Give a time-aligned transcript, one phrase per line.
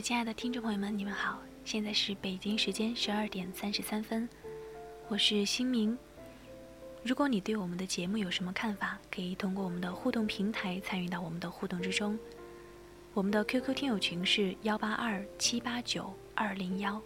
[0.00, 4.28] 亲爱的听众朋友们，你们好，现在是北京时间十二点三十三分，
[5.08, 5.98] 我是新明。
[7.02, 12.16] 如果你对我们的节目有什么看法，可以通过我们的互动平台参与到我们的互动之中。
[13.12, 17.02] 我们的 QQ 听友群是幺八二七八九二零幺。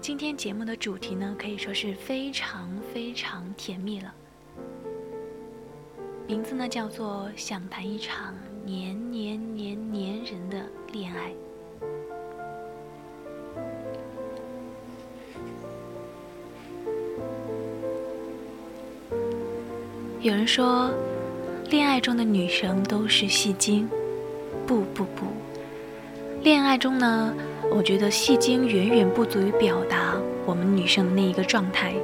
[0.00, 4.14] 今天节目的主题呢，可以说是非常非常甜蜜了。
[6.28, 10.62] 名字呢叫做“想谈一场黏黏黏黏人的
[10.92, 11.32] 恋爱”。
[20.20, 20.90] 有人说，
[21.70, 23.88] 恋爱中的女生都是戏精。
[24.66, 25.24] 不不不，
[26.42, 27.34] 恋爱中呢，
[27.70, 31.94] 我觉得戏精远远不足以表达我们女生的那一个状态。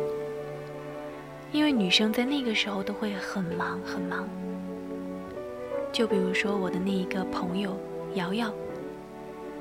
[1.55, 4.29] 因为女生在那个时候都会很忙很忙，
[5.93, 7.79] 就比如说我的那一个朋友
[8.15, 8.53] 瑶瑶，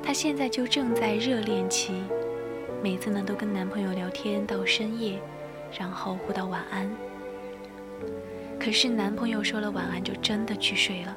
[0.01, 1.93] 她现在就正在热恋期，
[2.81, 5.19] 每次呢都跟男朋友聊天到深夜，
[5.77, 6.91] 然后互道晚安。
[8.59, 11.15] 可是男朋友说了晚安就真的去睡了，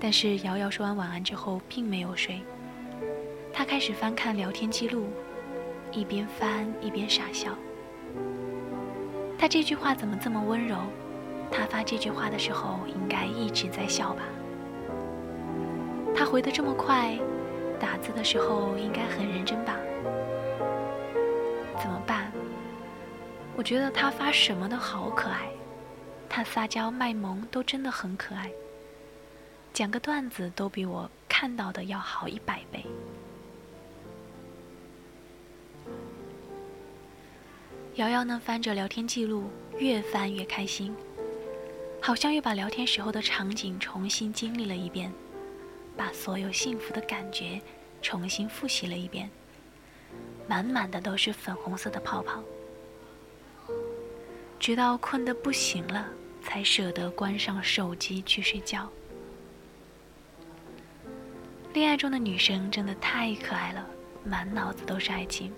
[0.00, 2.40] 但是瑶瑶说完晚安之后并没有睡，
[3.52, 5.04] 她开始翻看聊天记录，
[5.92, 7.56] 一边翻一边傻笑。
[9.38, 10.76] 他这句话怎么这么温柔？
[11.50, 14.22] 他发这句话的时候应该一直在笑吧？
[16.16, 17.18] 他回的这么快，
[17.78, 19.76] 打字的时候应该很认真吧？
[21.80, 22.32] 怎么办？
[23.56, 25.48] 我觉得他发什么都好可爱，
[26.28, 28.50] 他撒娇卖萌都真的很可爱，
[29.72, 32.84] 讲个段子都比我看到的要好一百倍。
[37.96, 40.92] 瑶瑶呢，翻着聊天记录，越翻越开心，
[42.02, 45.12] 好像又把聊天时候的场景重新经历了一遍，
[45.96, 47.60] 把所有幸福的感觉
[48.02, 49.30] 重新复习了一遍，
[50.48, 52.42] 满满的都是粉红色的泡泡，
[54.58, 56.08] 直到困得不行了，
[56.42, 58.90] 才舍得关上手机去睡觉。
[61.72, 63.86] 恋爱中的女生真的太可爱了，
[64.24, 65.52] 满脑子都是爱情，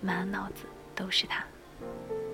[0.00, 1.44] 满脑子都是他。
[1.80, 2.27] うん。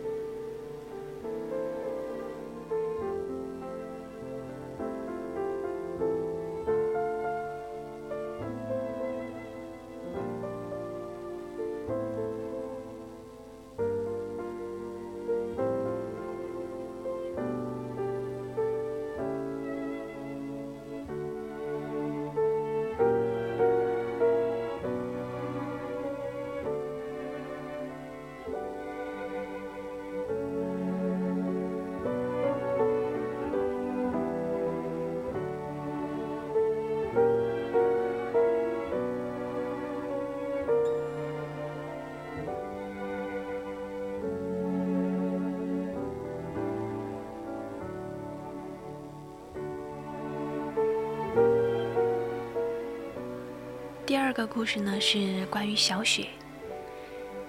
[54.35, 56.27] 个故事呢是关于小雪。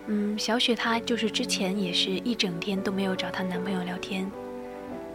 [0.06, 4.32] 嗯，小雪她就是之前也是一整天都没有找她男朋友聊天，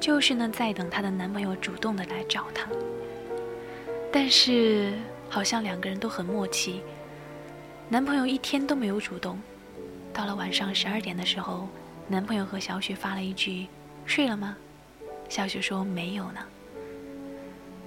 [0.01, 2.69] 就是呢在等她的男朋友主动的来找她。
[4.13, 4.95] 但是
[5.29, 6.83] 好像两个人都很默契，
[7.89, 9.41] 男朋友一天都没有主动。
[10.13, 11.69] 到了晚上十二点的时候，
[12.09, 13.69] 男朋友和小雪发了一句
[14.05, 14.57] ：“睡了吗？”
[15.31, 16.41] 小雪说：“没有呢。”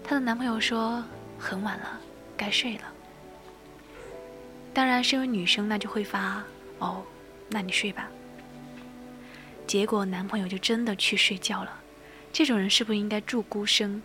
[0.06, 1.03] 她的男朋友说
[1.38, 2.00] ：“很晚了，
[2.38, 2.83] 该睡了。”
[4.73, 6.43] 当然，身为女生，那就会发
[6.79, 7.03] 哦，
[7.49, 8.09] 那你睡吧。
[9.67, 11.79] 结果男朋友就真的去睡觉了。
[12.31, 14.01] 这种人是不是应该祝孤生？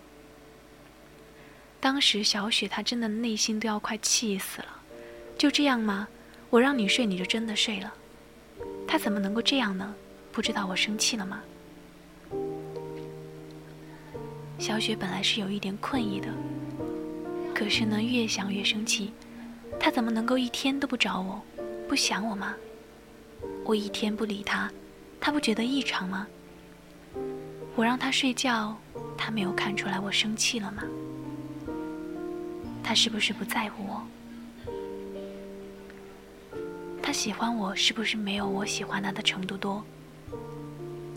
[1.81, 4.83] 当时小雪她真的内心都要快气死了。
[5.39, 6.07] 就这样吗？
[6.51, 7.93] 我让你睡你就真的睡了？
[8.87, 9.95] 他怎么能够这样呢？
[10.33, 11.43] 不知道我生气了吗？
[14.59, 16.29] 小雪本来是有一点困意的，
[17.55, 19.13] 可是呢，越想越生气。
[19.81, 21.41] 他怎么能够一天都不找我，
[21.89, 22.55] 不想我吗？
[23.65, 24.71] 我一天不理他，
[25.21, 26.27] 他不觉得异常吗？
[27.77, 28.77] 我让他睡觉，
[29.17, 30.83] 他没有看出来我生气了吗？
[32.83, 34.03] 他是不是不在乎我？
[37.03, 39.85] 他喜欢我是不是没有我喜欢他的程度多？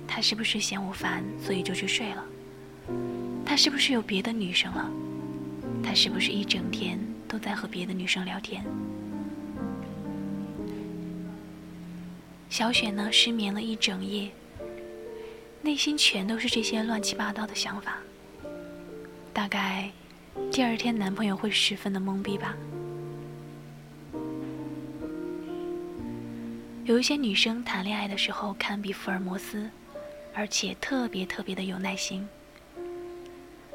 [0.08, 2.24] 他是不是嫌我烦，所以就去睡了？
[3.46, 4.90] 他是不是有别的女生了？
[5.84, 7.00] 他是不是一整天
[7.32, 8.62] 都在和别的女生聊天？
[12.50, 14.30] 小雪呢，失眠了一整夜，
[15.62, 18.00] 内心全都是这些乱七八糟的想法。
[19.32, 19.90] 大概
[20.52, 22.54] 第二天男朋友会十分的懵逼吧。
[26.84, 29.70] 有一些女生谈恋爱的时候堪比福尔摩斯，
[30.34, 32.28] 而且特别特别的有耐心。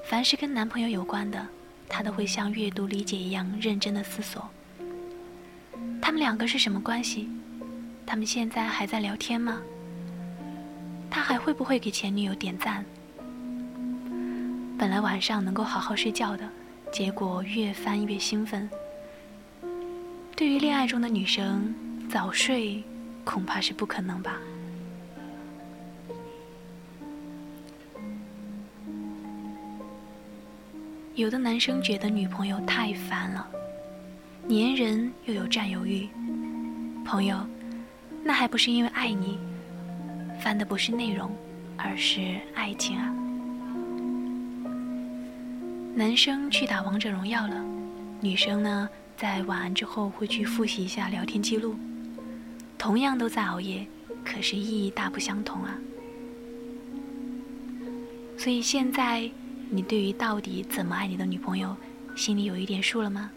[0.05, 1.49] 凡是跟男朋友有关的，
[1.88, 4.49] 他都会像阅读理解一样认真的思索。
[6.00, 7.29] 他们两个是什么关系？
[8.06, 9.61] 他们现在还在聊天吗？
[11.11, 12.85] 他还会不会给前女友点赞？
[14.79, 16.49] 本来晚上能够好好睡觉的，
[16.93, 18.69] 结果越翻越兴奋。
[20.37, 21.75] 对于恋爱中的女生，
[22.11, 22.85] 早睡
[23.25, 24.37] 恐怕是不可能吧。
[31.17, 33.49] 有的男生觉得女朋友太烦了，
[34.51, 36.07] 粘人又有占有欲。
[37.07, 37.39] 朋友，
[38.23, 39.39] 那还不是因为爱你？
[40.39, 41.35] 烦的不是内容，
[41.79, 42.21] 而是
[42.55, 43.17] 爱情啊！
[45.95, 47.65] 男生去打王者荣耀了，
[48.21, 48.87] 女生呢，
[49.17, 51.77] 在晚安之后会去复习一下聊天记录。
[52.77, 53.87] 同样都在熬夜，
[54.23, 55.79] 可是意义大不相同啊！
[58.37, 59.31] 所以现在。
[59.69, 61.77] 你对于到底怎么爱你的女朋友，
[62.17, 63.31] 心里有一点数了吗？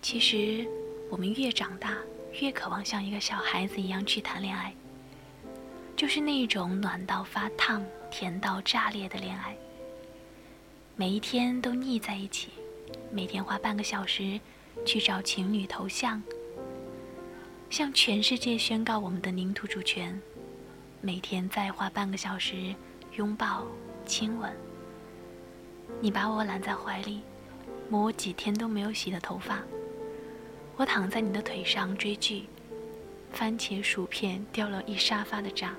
[0.00, 0.66] 其实，
[1.10, 1.94] 我们越长大。
[2.40, 4.72] 越渴望像一个小孩子一样去谈恋爱，
[5.96, 9.56] 就是那一种暖到发烫、甜到炸裂的恋爱。
[10.94, 12.50] 每一天都腻在一起，
[13.10, 14.38] 每天花半个小时
[14.84, 16.22] 去找情侣头像，
[17.70, 20.20] 向全世界宣告我们的领土主权。
[21.00, 22.74] 每天再花半个小时
[23.16, 23.66] 拥抱、
[24.04, 24.52] 亲吻。
[26.00, 27.22] 你把我揽在怀里，
[27.88, 29.62] 摸我几天都没有洗的头发。
[30.78, 32.44] 我躺在你的腿上追剧，
[33.32, 35.74] 番茄薯片掉了一沙发的渣。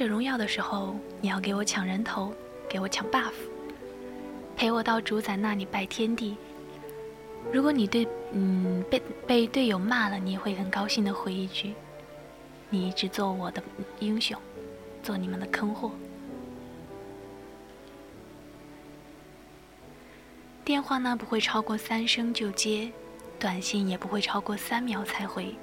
[0.00, 2.32] 者荣耀的时候，你要给我抢人头，
[2.66, 3.34] 给我抢 buff，
[4.56, 6.38] 陪我到主宰那里拜天地。
[7.52, 11.74] 如果你对嗯被被队友骂了，你也会很高兴的回一句
[12.70, 13.62] ：“你一直做我的
[13.98, 14.40] 英雄，
[15.02, 15.90] 做你们的坑货。”
[20.64, 22.90] 电话呢不会超过三声就接，
[23.38, 25.54] 短信也不会超过三秒才回。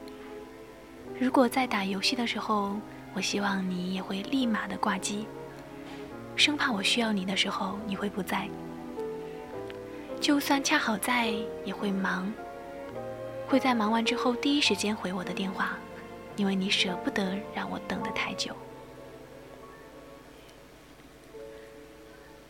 [1.19, 2.75] 如果在打游戏的时候，
[3.17, 5.25] 我希望你也会立马的挂机，
[6.35, 8.47] 生怕我需要你的时候你会不在。
[10.21, 11.33] 就算恰好在，
[11.65, 12.31] 也会忙，
[13.47, 15.79] 会在忙完之后第一时间回我的电话，
[16.35, 18.55] 因为你舍不得让我等得太久。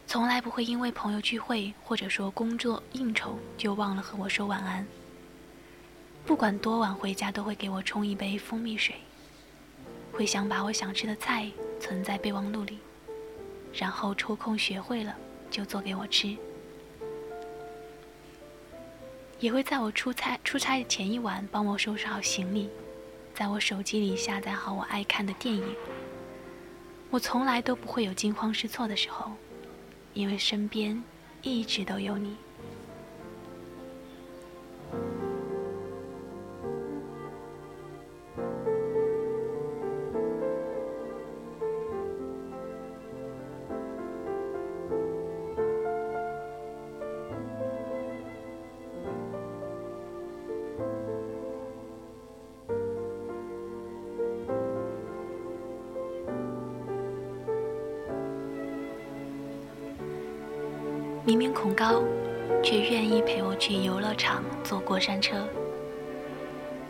[0.05, 4.85] 从来不会因为朋友聚会或者说工作应酬就忘了和我说晚安。
[6.25, 8.95] 不管多晚回家，都会给我冲一杯蜂蜜水。
[10.17, 11.47] 会想把我想吃的菜
[11.79, 12.79] 存在备忘录里，
[13.71, 15.15] 然后抽空学会了
[15.51, 16.35] 就做给我吃。
[19.39, 22.67] 也会在我出差出差的前一晚帮我收拾好行李，
[23.35, 25.63] 在我手机里下载好我爱看的电影。
[27.11, 29.33] 我从来都不会有惊慌失措的时候，
[30.15, 30.99] 因为身边
[31.43, 32.35] 一直都有你。
[61.27, 62.01] 明明恐高，
[62.63, 65.45] 却愿意陪我去游乐场坐过山车。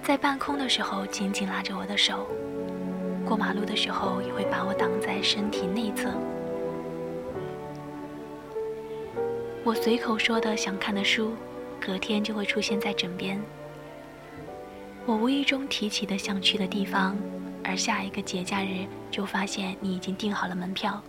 [0.03, 2.27] 在半空的时候紧紧拉着我的手，
[3.25, 6.13] 过马路的时候也会把我挡在身体内侧。
[9.63, 11.33] 我随口说的想看的书，
[11.81, 13.41] 隔天就会出现在枕边。
[15.07, 17.17] 我无意中提起的想去的地方，
[17.63, 21.01] 而下一个节假日就发现你已经订好了门票。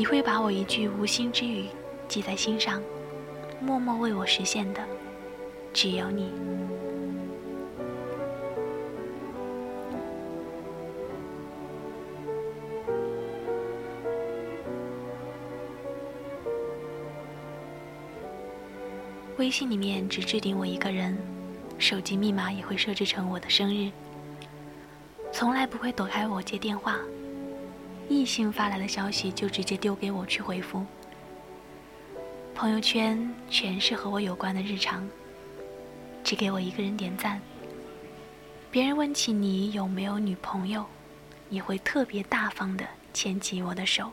[0.00, 1.66] 你会把我一句无心之语
[2.08, 2.82] 记在心上，
[3.60, 4.80] 默默为我实现的，
[5.74, 6.32] 只有你。
[19.36, 21.14] 微信里面只置顶我一个人，
[21.78, 23.90] 手机密码也会设置成我的生日，
[25.30, 26.98] 从来不会躲开我接电话。
[28.10, 30.84] 异性发来的消息就直接丢给我去回复。
[32.56, 35.08] 朋友圈全是和我有关的日常，
[36.24, 37.40] 只给我一个人点赞。
[38.68, 40.84] 别人问起你有没有女朋友，
[41.48, 44.10] 你会特别大方的牵起我的手。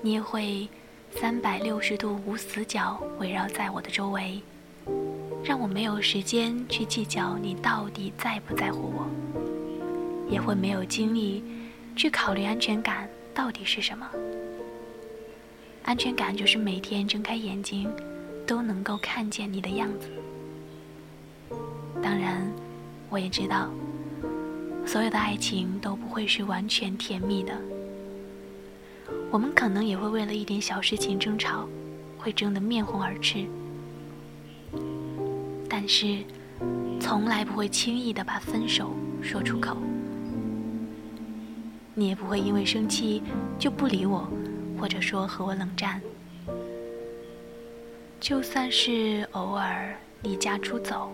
[0.00, 0.66] 你也会
[1.10, 4.42] 三百六十度无死角围绕在我的周围。
[5.44, 9.06] 让我没有时间去计较你到底在不在乎我，
[10.30, 11.42] 也会没有精力
[11.96, 14.08] 去考虑安全感到底是什么。
[15.82, 17.92] 安全感就是每天睁开眼睛
[18.46, 20.08] 都能够看见你的样子。
[22.00, 22.48] 当然，
[23.10, 23.68] 我也知道，
[24.86, 27.60] 所有的爱情都不会是完全甜蜜的。
[29.28, 31.68] 我们可能也会为了一点小事情争吵，
[32.16, 33.44] 会争得面红耳赤。
[35.74, 36.18] 但是，
[37.00, 39.74] 从来不会轻易的把分手说出口。
[41.94, 43.22] 你也不会因为生气
[43.58, 44.28] 就不理我，
[44.78, 45.98] 或者说和我冷战。
[48.20, 51.10] 就算是偶尔离家出走，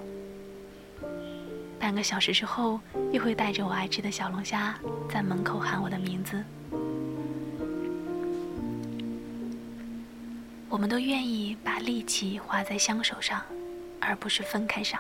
[1.79, 2.81] 半个小时之后
[3.13, 4.77] 又会带着我爱吃的小龙虾
[5.09, 6.43] 在门口喊我的名字。
[10.69, 13.41] 我们都愿意把力气花在相守上。
[14.09, 14.99] 而不是分开上。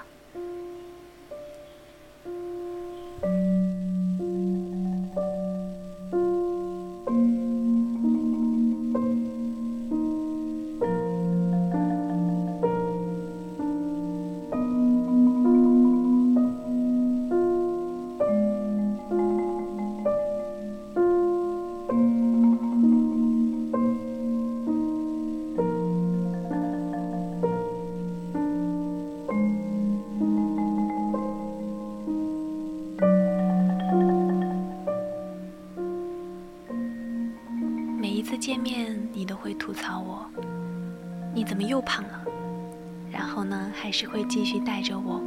[43.89, 45.19] 还是会继续带着我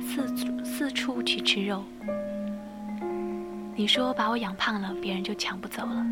[0.00, 1.84] 四处四处去吃肉。
[3.76, 6.06] 你说把我养胖了，别人就抢不走了。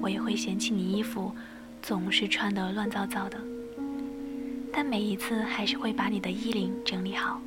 [0.00, 1.32] 我也会嫌弃你衣服
[1.80, 3.38] 总是穿得乱糟糟的，
[4.72, 7.40] 但每一次还是会把你的衣领整理好。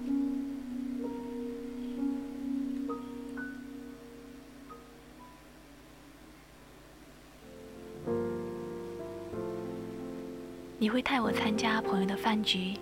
[10.79, 12.73] 你会带我参加朋友的饭局，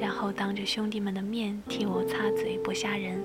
[0.00, 3.22] 然后当着兄弟们的面替我擦嘴剥虾仁。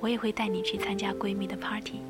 [0.00, 2.00] 我也会带你去参加闺蜜的 party，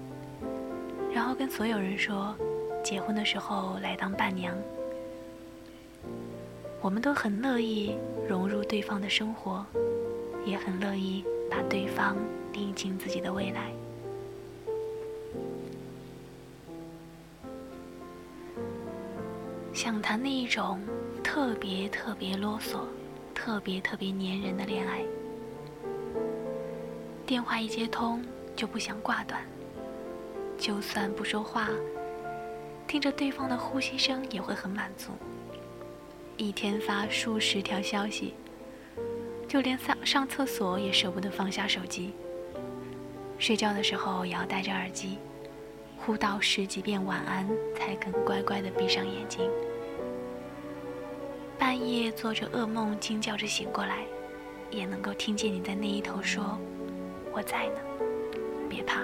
[1.11, 2.37] 然后跟所有人说，
[2.85, 4.55] 结婚的时候来当伴娘。
[6.83, 7.97] 我们都很乐意
[8.29, 9.65] 融入对方的生活，
[10.45, 12.17] 也很乐意把对方
[12.53, 13.73] 领进自己的未来。
[19.73, 20.79] 想谈那一种
[21.25, 22.81] 特别特别啰嗦、
[23.41, 25.01] 特别特别粘人的恋爱，
[27.25, 28.21] 电话一接通
[28.57, 29.41] 就不想挂断，
[30.59, 31.69] 就算不说话，
[32.89, 35.13] 听着对方的呼吸声也会很满足。
[36.37, 38.35] 一天发数十条消息，
[39.47, 42.13] 就连上上厕所也舍不得放下手机。
[43.39, 45.17] 睡觉的时候也要戴着耳机，
[45.97, 49.49] 呼到十几遍晚安才肯乖乖的闭上眼睛。
[51.69, 54.07] 半夜做着噩梦惊叫着醒过来，
[54.71, 56.59] 也能够听见你在那一头说
[57.31, 57.75] ：“我在呢，
[58.71, 59.01] 别怕。”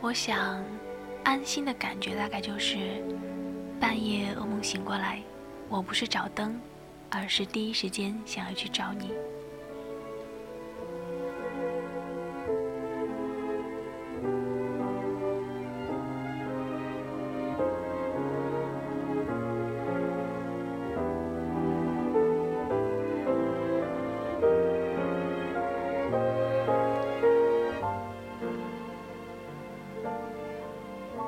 [0.00, 0.60] 我想，
[1.22, 3.04] 安心的感觉大概就是
[3.78, 5.22] 半夜噩梦醒过来，
[5.68, 6.60] 我不是找灯，
[7.10, 9.12] 而是第一时间想要去找你。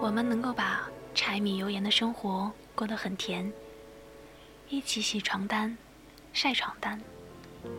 [0.09, 3.53] 我们能够把柴米油盐的生活过得很甜，
[4.71, 5.77] 一起洗床单、
[6.33, 6.99] 晒床单，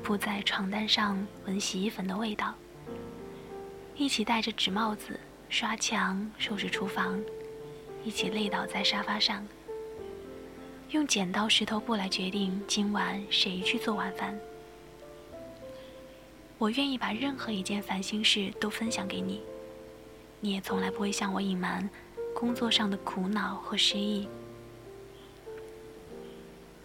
[0.03, 2.53] 铺在床单上闻洗衣粉的味道，
[3.95, 5.19] 一起戴着纸帽子
[5.49, 7.19] 刷墙、收拾厨房，
[8.03, 9.43] 一起累倒在沙发上，
[10.91, 14.39] 用剪刀石头布来决定今晚谁去做晚饭。
[16.59, 19.41] 我愿意把任何一件烦心事都分享给你，
[20.39, 21.89] 你也从来不会向我隐瞒。
[22.39, 24.25] 工作上的苦恼和失意。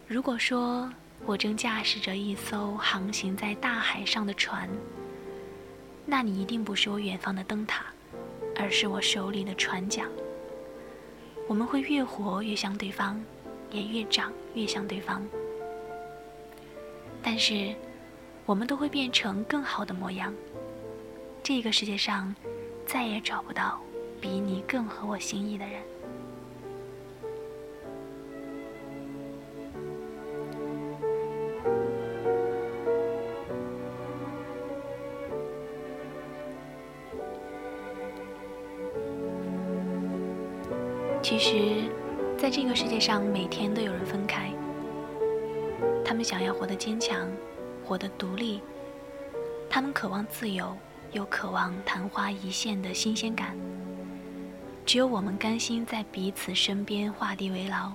[0.08, 0.92] 如果说
[1.24, 4.68] 我正驾驶着一艘航行在大海上的船，
[6.04, 7.84] 那你一定不是我远方的灯塔，
[8.56, 10.08] 而是我手里的船桨。
[11.46, 13.22] 我们会越活越像对方，
[13.70, 15.24] 也越长越像对方。
[17.22, 17.72] 但是，
[18.44, 20.34] 我们都会变成更好的模样。
[21.44, 22.34] 这个世界上，
[22.84, 23.80] 再也找不到。
[24.24, 25.82] 比你更合我心意的人。
[41.22, 41.90] 其实，
[42.38, 44.50] 在这个世界上，每天都有人分开。
[46.02, 47.30] 他们想要活得坚强，
[47.84, 48.62] 活得独立。
[49.68, 50.74] 他们渴望自由，
[51.12, 53.54] 又渴望昙花一现的新鲜感。
[54.86, 57.90] 只有我们甘心在彼此身边画地为牢，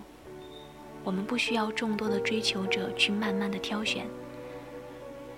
[1.03, 4.07] 我们不需要众多的追求者去慢慢的挑选，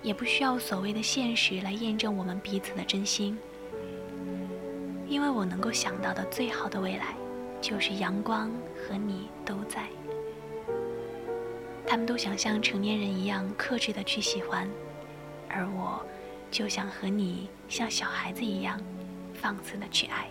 [0.02, 3.38] 也不需要所谓的现实来验证我们彼此的真心，
[5.06, 7.14] 因为我能够想到的最好的未来，
[7.60, 9.84] 就是阳光和你都在。
[11.86, 14.66] 他们都想像成年人一样克制的去喜欢，
[15.50, 16.02] 而我，
[16.50, 18.80] 就想和你像小孩子一样，
[19.34, 20.26] 放肆的去爱。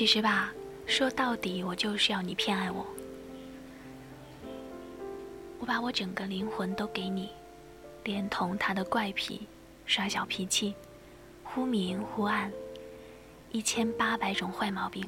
[0.00, 0.50] 其实吧，
[0.86, 2.86] 说到底，我就是要你偏爱我。
[5.58, 7.28] 我把我整个灵魂都给你，
[8.04, 9.46] 连同他的怪癖、
[9.84, 10.74] 耍小脾气、
[11.44, 12.50] 忽明忽暗，
[13.52, 15.04] 一千八百种坏毛病。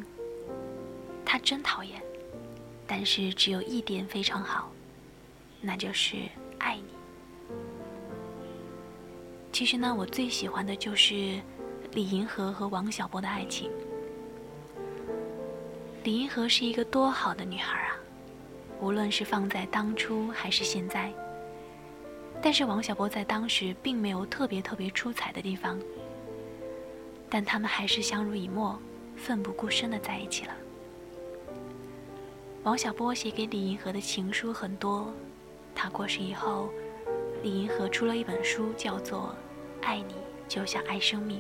[1.25, 1.99] 他真讨厌，
[2.87, 4.71] 但是只有一点非常好，
[5.63, 6.19] 那就是
[6.59, 7.57] 爱你。
[9.51, 11.41] 其实呢，我最喜欢的就是
[11.93, 13.71] 李银河和王小波的爱情。
[16.05, 17.97] 李银河是一个多好的女孩啊，
[18.81, 21.13] 无论是放在当初还是现在。
[22.43, 25.79] 但是王小波在当时并没有特别特别出彩的地方，
[27.31, 28.77] 但他们还是相濡以沫、
[29.17, 30.53] 奋不顾身的在一起了。
[32.65, 35.13] 王小波写给李银河的情书很多，
[35.73, 36.69] 他过世以后，
[37.45, 39.37] 李银河出了一本书，叫做
[39.87, 40.17] 《爱你
[40.49, 41.39] 就像爱生命》。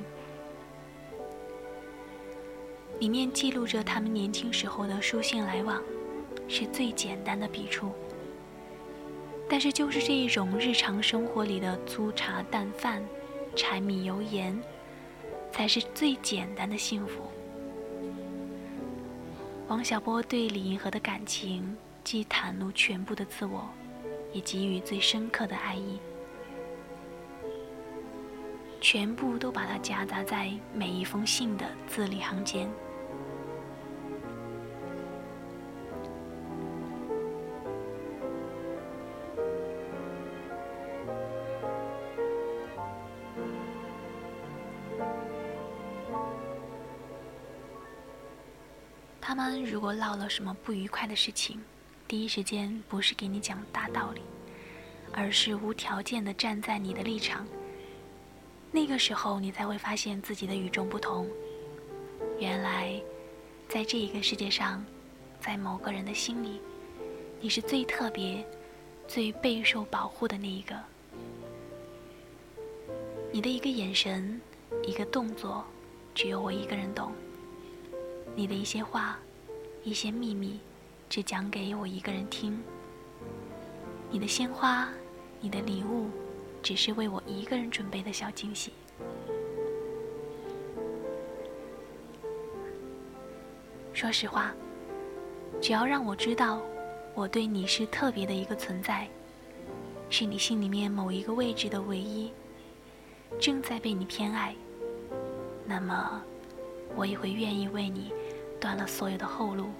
[3.02, 5.82] 里面记录着他们年轻时候的书信来往，
[6.46, 7.90] 是最简单的笔触。
[9.50, 13.02] 但是就是这一种日常生活里的粗茶淡饭、
[13.56, 14.56] 柴米油盐，
[15.50, 17.24] 才是最简单的幸福。
[19.66, 23.68] 王小波对李银河的感情，既袒露全部的自我，
[24.32, 25.98] 也给予最深刻的爱意。
[28.80, 32.70] 全部都把它夹杂在每一封信的字里行间。
[49.34, 51.58] 他们如果闹了什么不愉快的事情，
[52.06, 54.20] 第一时间不是给你讲大道理，
[55.10, 57.46] 而是无条件的站在你的立场。
[58.70, 61.26] 那个时候，你才会发现自己的与众不同。
[62.38, 63.00] 原来，
[63.70, 64.84] 在这一个世界上，
[65.40, 66.60] 在某个人的心里，
[67.40, 68.46] 你是最特别、
[69.08, 70.78] 最备受保护的那一个。
[73.32, 74.38] 你的一个眼神，
[74.82, 75.64] 一个动作，
[76.14, 77.10] 只有我一个人懂。
[78.34, 79.18] 你的一些话，
[79.84, 80.58] 一些秘密，
[81.08, 82.58] 只讲给我一个人听。
[84.10, 84.88] 你的鲜花，
[85.40, 86.08] 你的礼物，
[86.62, 88.72] 只是为我一个人准备的小惊喜。
[93.92, 94.52] 说实话，
[95.60, 96.62] 只要让我知道，
[97.14, 99.06] 我对你是特别的一个存在，
[100.08, 102.32] 是你心里面某一个位置的唯一，
[103.38, 104.54] 正在被你偏爱，
[105.66, 106.22] 那么，
[106.96, 108.10] 我也会愿意为你。
[108.62, 109.70] 断了所有的后路，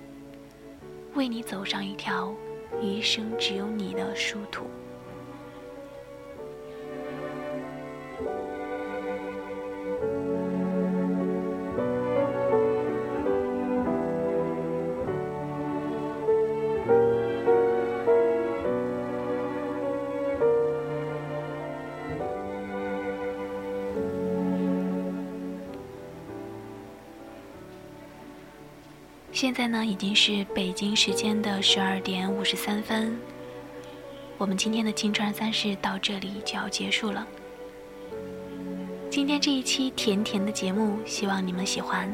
[1.14, 2.34] 为你走上一条
[2.82, 4.64] 余生只有你的殊途。
[29.42, 33.18] 现在呢，已经是北京时间的十二点五十三分。
[34.38, 37.26] 我们今天的青春三事到这里就要结束了。
[39.11, 42.09] 今天这一期甜甜的节目，希望你们喜欢。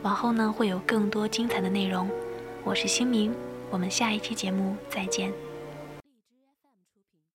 [0.00, 2.08] 往后呢，会有更多精彩的内容。
[2.64, 3.34] 我是星明，
[3.68, 5.30] 我们下一期节目再见。